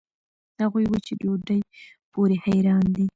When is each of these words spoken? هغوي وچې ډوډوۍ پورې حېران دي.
هغوي 0.61 0.85
وچې 0.91 1.13
ډوډوۍ 1.21 1.61
پورې 2.11 2.35
حېران 2.45 2.85
دي. 2.95 3.05